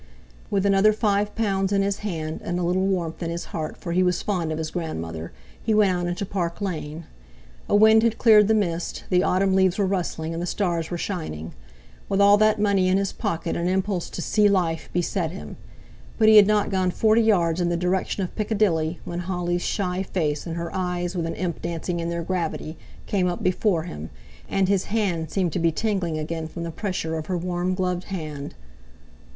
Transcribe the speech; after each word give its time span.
With 0.49 0.65
another 0.65 0.93
five 0.93 1.35
pounds 1.35 1.71
in 1.71 1.83
his 1.83 1.99
hand, 1.99 2.41
and 2.43 2.57
a 2.57 2.63
little 2.63 2.87
warmth 2.87 3.21
in 3.21 3.29
his 3.29 3.45
heart, 3.53 3.77
for 3.77 3.91
he 3.91 4.01
was 4.01 4.23
fond 4.23 4.51
of 4.51 4.57
his 4.57 4.71
grandmother, 4.71 5.31
he 5.61 5.75
went 5.75 5.91
out 5.91 6.07
into 6.07 6.25
Park 6.25 6.59
Lane. 6.59 7.03
A 7.69 7.75
wind 7.75 8.01
had 8.01 8.17
cleared 8.17 8.47
the 8.47 8.55
mist, 8.55 9.03
the 9.11 9.21
autumn 9.21 9.53
leaves 9.53 9.77
were 9.77 9.85
rustling, 9.85 10.33
and 10.33 10.41
the 10.41 10.47
stars 10.47 10.89
were 10.89 10.97
shining. 10.97 11.53
With 12.09 12.19
all 12.19 12.35
that 12.37 12.59
money 12.59 12.87
in 12.89 12.97
his 12.97 13.13
pocket 13.13 13.55
an 13.55 13.67
impulse 13.67 14.09
to 14.09 14.23
"see 14.23 14.49
life" 14.49 14.89
beset 14.91 15.29
him; 15.29 15.55
but 16.17 16.27
he 16.27 16.37
had 16.37 16.47
not 16.47 16.71
gone 16.71 16.89
forty 16.89 17.21
yards 17.21 17.61
in 17.61 17.69
the 17.69 17.77
direction 17.77 18.23
of 18.23 18.35
Piccadilly 18.35 18.99
when 19.05 19.19
Holly's 19.19 19.61
shy 19.61 20.01
face, 20.01 20.47
and 20.47 20.55
her 20.55 20.71
eyes 20.73 21.15
with 21.15 21.27
an 21.27 21.35
imp 21.35 21.61
dancing 21.61 21.99
in 21.99 22.09
their 22.09 22.23
gravity, 22.23 22.75
came 23.05 23.27
up 23.27 23.43
before 23.43 23.83
him, 23.83 24.09
and 24.49 24.67
his 24.67 24.85
hand 24.85 25.29
seemed 25.29 25.53
to 25.53 25.59
be 25.59 25.71
tingling 25.71 26.17
again 26.17 26.47
from 26.47 26.63
the 26.63 26.71
pressure 26.71 27.19
of 27.19 27.27
her 27.27 27.37
warm 27.37 27.75
gloved 27.75 28.05
hand. 28.05 28.55